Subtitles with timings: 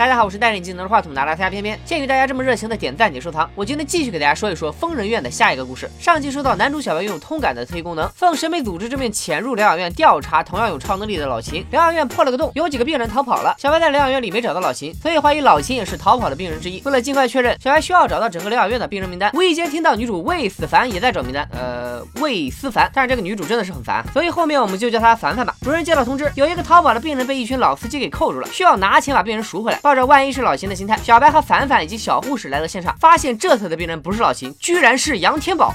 [0.00, 1.78] 大家好，我是带领技能话筒拿拉下偏偏。
[1.84, 5.90] 鉴于大家这么热情的点赞点收藏，我今天继续给大家说一说疯人院的下一个故事。
[6.00, 11.66] 上期说到男主小白拥有通感的特异功能，奉神秘组织之命潜入疗养院调查同样有超能力的老秦。
[11.70, 13.54] 疗养院破了个洞，有几个病人逃跑了。
[13.58, 16.80] 小白在疗养院里没找到老秦，所以怀疑老秦也是逃跑的病人之一。
[16.86, 19.30] 为了尽快确认，小白需要找到整个疗养院的病人名单。
[19.34, 25.54] 无意间听到女主魏思凡也在找名单，呃，魏思凡，但是这个女主真的是很烦，所以后面我们就叫她凡凡吧。
[25.60, 29.78] 主任接到通知，有一个逃跑的病人被一群老司机给扣住了，需要拿钱把病人赎回来。
[29.90, 35.72] 抱着万一是老秦的心态，小白和凡凡以及小护士来到现场，发现这次的病人不是老秦，居然是杨天宝。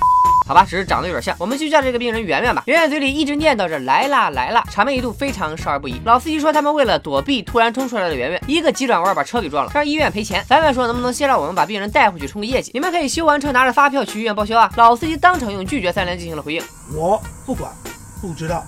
[0.47, 2.63] 好吧，只是长得有点像，我们就叫这个病人圆圆吧。
[2.65, 6.01] 圆圆嘴里一直念叨着来啦来啦，场面一度非常少儿不宜。
[6.05, 10.41] 老司机说他们为了躲避突然冲出来的圆圆，一个急转弯把车给撞了，让医院赔钱。
[10.45, 12.71] 凡凡说能不能先让我们把病人带回去冲个业绩？
[12.73, 14.71] 你们可以修完车拿着发票去医院报销啊。
[14.77, 16.63] 老司机当场用拒绝三连进行了回应，
[16.95, 17.69] 我不管，
[18.21, 18.63] 不知道。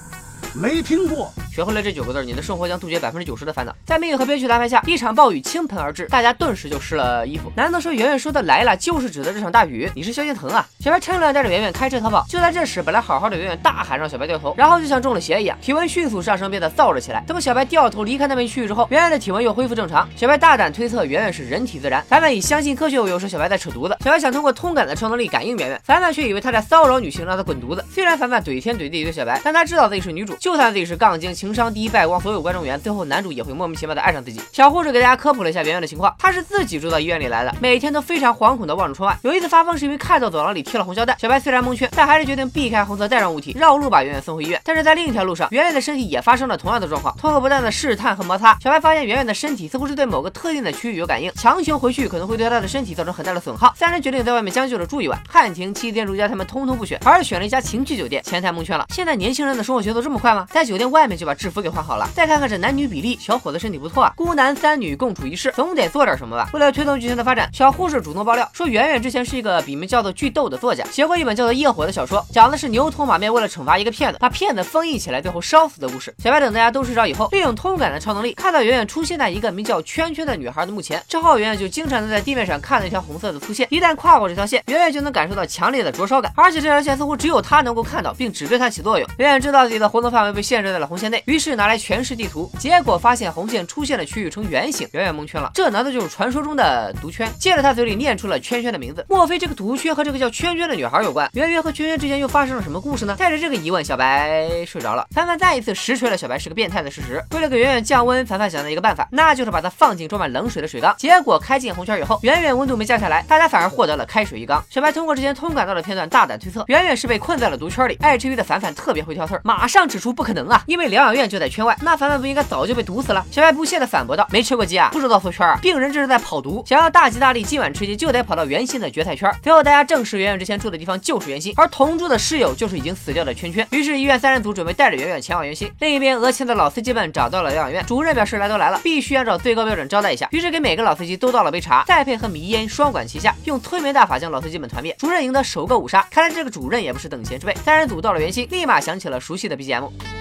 [0.54, 3.76] 没听过，学会了这九个字，你的生活将杜绝百分之九十的烦恼。
[3.84, 7.52] 在命运和编剧的安排下，一场暴雨倾盆而至，大家顿时就湿了衣服。
[7.56, 9.92] 难道说圆圆说的来了，就是指的这场大雨？
[9.96, 10.64] 你是萧敬腾啊？
[10.80, 12.24] 小白趁乱带着圆圆开车逃跑。
[12.30, 17.24] 就在这时，本来好好的圆圆大喊让小白掉头，然后就像中了邪一样，体温迅速上升，变得燥热起来。
[17.26, 20.08] 等小白掉头离开那片区域之后，圆圆的体温又恢复正常。
[20.16, 22.04] 小白大胆推测，圆圆是人体自燃。
[22.08, 23.98] 凡凡以相信科学为由说小白在扯犊子。
[24.04, 27.84] 小白想通过通感的超能力感应圆圆，凡凡却以为他在骚扰女性，让他滚犊子。
[27.92, 31.34] 虽然凡凡怼天怼地怼小白，但他知道自己是女主，就算自己是杠精。
[31.48, 34.42] 情商低，败光所有观众缘，最后男主也会莫名其妙的爱上自己。
[34.52, 39.18] 小护士给大家科普了一下圆圆的情况，她是自己住到医院里来的，每天都非常惶恐的望着窗外。
[39.24, 44.60] 有一次发疯是因为看到走廊里贴了红胶带，小白虽然蒙圈，但还是决定避开红色带状物体，绕路把圆圆送回医院。
[44.66, 47.16] 但是在另一条路上，圆圆的身体也发生了同样的状况。
[47.18, 53.74] 通过不断的试探和摩擦，小白发现圆圆的身体似乎是对某个特定的区域有感应，强行回去可能会对她的身体造成很大的损耗。
[53.78, 55.18] 三人决定在外面将就着住一晚。
[55.30, 58.22] 汉庭、七天如家他们通通不选，而是选了一家情趣酒店。
[58.24, 60.48] 前台蒙圈了，现在年轻人的生活节奏这么快吗？
[60.52, 62.10] 在酒店外面就把制服给换好了。
[62.14, 66.50] 再看看这男女比例，小伙子身体不错啊，孤男三女共处一室，总得做点什么吧。
[66.54, 76.14] 为了推动剧情的发展，小护士主动爆料说，圆圆之前是一个笔名叫做巨豆的作家，写过一本叫做《夜火》的小说，讲的是牛头马面为了惩罚一个骗子，把骗子封印起来，最后烧死的故事。
[76.18, 89.08] 小白等大家都睡着以后，利用通感的超能力，看到圆圆出现在一个名叫圈圈的女孩的墓前，之后圆圆就经常的在地面上看到一条红色的粗线，一旦跨过这条线，圆圆就能感受到强烈的灼烧感，而且这条线似乎只有她能够看到，并只对她起作用。
[89.18, 92.52] 圆圆知道自己的活动范围被限制在了红线内，于是拿来全市地图。
[92.60, 97.32] 结果发现红线出现的区域呈圆形，圆圆蒙圈了，这难道就是传说中的毒圈？
[97.40, 101.30] 接着他嘴里念出了圈圈的名字，莫非这个毒圈和这个叫圈圈的女孩有关？
[101.34, 103.16] 圆圆和圈圈之间又发生了什么故事呢？
[103.18, 105.06] 带着这个疑问，小白睡着了。
[105.12, 107.24] 凡凡再一次实锤了小白是个变态的事实。
[107.32, 110.96] 为了给圆圆降温，凡凡想到一个办法，那就是把它放进装满冷水的水缸。
[110.98, 114.64] 结果开进红圈以后，圆圆温度没降下来，大家反而获得了开水一缸。
[114.70, 117.98] 小白通过之前通感到的片段，大胆推测，圆圆是被困在了毒圈里。
[118.02, 122.98] 爱吃鱼的凡凡特别会挑刺儿，马上指出不可能啊，因为两养院就在圈外，那凡凡不应该早就被毒。
[123.02, 125.58] 死了，小白不屑的反驳道：“没吃过鸡啊，不知道缩圈啊？
[125.62, 129.32] 病人这是在跑毒，想要大吉大利，今晚吃鸡就得跑到圆心的蕨菜圈。
[129.44, 133.66] 随后大家证实圆圆之前住的地方就是圆心，而同住的室友就是已经死掉的圈圈。
[133.72, 135.72] 于是医院三人组准备带着圆圆前往圆心。
[135.80, 140.28] 另一边，讹钱的老司机们找到了疗养院，主任表示来都来了，必须按照最高标准招待一下。
[140.32, 144.94] 于是给每个老司机都倒了杯茶，再配合迷烟，双管齐下，用催眠大法将老司机们团灭。
[144.98, 147.56] 主任赢得首个五杀，看来这个主任也不是等闲之辈。
[147.64, 150.17] 三人组到了圆心，立马响起了熟悉的 BGM。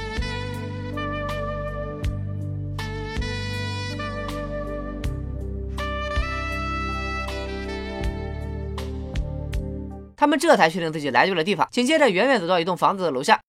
[10.16, 11.68] 他们这才确定自己来对了地方。
[11.70, 13.40] 紧接着，远远走到一栋房子的楼下。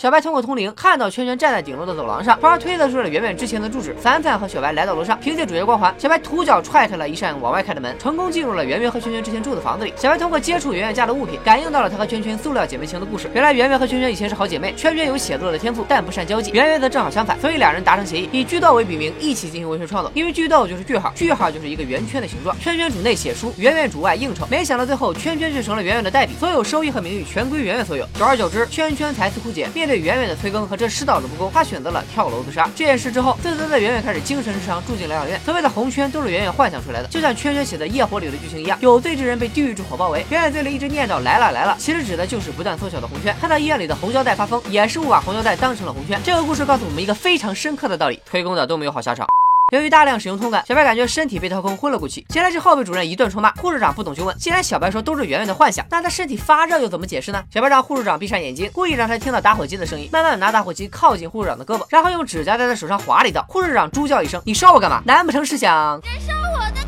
[0.00, 3.92] 小白通过通灵看到圈圈站在顶楼的走廊上，从而推测出了圆圆之前的住址。
[3.94, 9.92] 凡凡和小白来到楼上，凭借主角光环，小白徒脚踹开了一扇往外开的门，成功进入了圆圆和圈圈之前住的房子里。
[9.96, 13.28] 小白通过接触圆圆家的物品，感应到了她和圈圈塑料姐妹情的故事。
[13.34, 20.12] 原来圆圆和圈圈以前是好姐妹，圈圈有写作的天赋，但不善交际，圆圆则正好相反，所以两人达成协议，以巨豆为笔名，一起进行文学创作。
[20.14, 22.56] 因为巨豆就是句号，句号就是一个圆圈的形状。
[22.60, 24.46] 圈圈主内写书，圆圆主外应酬。
[24.48, 28.06] 没想到最后圈圈却成了圆圆的代笔，所有收益和名誉全归圆圆所有。
[28.14, 30.68] 久而久之，圈圈才思枯竭，面对圆圆的催更。
[30.68, 32.68] 和这世道的不公，他选择了跳楼自杀。
[32.76, 35.40] 这件事之后，自责的圆圆开始精神失常，住进疗养院。
[35.46, 40.26] 所谓的红圈都是圆圆幻想出来的，就像圈圈写的《夜火》里的剧情一样，有罪之人被地狱之火包围。
[40.28, 43.34] 圆圆嘴里一直念叨来了来了，其实指的就是不断缩小的红圈。
[43.40, 46.20] 看到医院里的红胶带发疯，也是误把红胶带当成了红圈。
[46.22, 49.26] 这个故事告诉我们一个非常深刻的道理：催更的都没有好下场。
[49.70, 52.24] 由于大量使用通感，小白感觉身体被掏空，昏了过去。
[52.30, 57.44] 醒来之后被主任一顿臭骂，护士长不懂就问：既然小白说都是圆圆的幻想，那他身体发热又怎么解释呢？
[57.52, 63.44] 小白让护士长闭上眼睛，故意让他听到打火机的声音，慢慢的拿打火机靠近护士长的胳膊，然后用指甲在他手上划了一道。
[63.46, 65.02] 护士长猪叫一声：“你烧我干嘛？
[65.04, 66.80] 难不成是想燃烧我的？”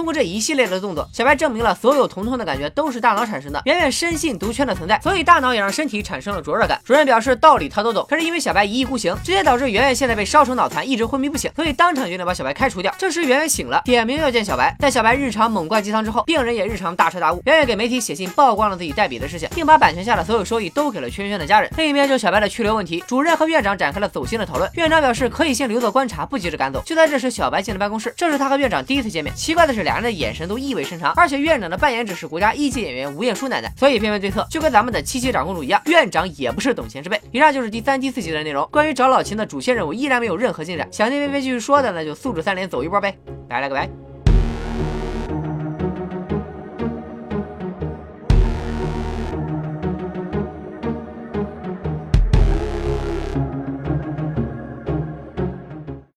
[0.00, 3.60] 通过这一系列的动作，小白证明了所有疼痛的感觉都是大脑产生的。
[3.66, 6.80] 圆圆深信毒圈的存在，所以大脑也让身体产生了灼热感。
[6.82, 12.90] 主任表示道理他都懂，可是因为小白一意孤行，直接导致圆圆现在被烧成脑残，一直昏迷不醒，所以当场决定把小白开除掉。
[12.96, 14.74] 这时圆圆醒了，点名要见小白。
[14.78, 17.42] 在小白日常猛灌鸡汤之后，病人也日常大彻大悟。
[17.44, 21.70] 圆圆给媒体写信曝光了自己代笔的事情，并把版权下的所有收益都给了圈圈的家人。
[21.76, 24.70] 另一边就小白的去留问题，主任和院长展开了走心的讨论。
[24.76, 26.82] 院长表示可以先留作观察，不急着赶走。
[26.86, 29.34] 就在这时，小白进了办公室，这是他和院长第一次见面。
[29.34, 37.20] 奇怪的是，俩人的眼神都意味深长，而且院长的扮演者是国家一级演员吴彦姝奶奶，所以片面对策就跟咱们的七七长公主一样，院长也不是等闲之辈。
[37.32, 38.68] 以上就是第三、第四集的内容。
[38.70, 43.16] 关于找老秦的主线任务依然没有任何进展，想听菲菲继续说的，那就素质三连走一波呗。
[43.48, 43.99] 拜了个拜。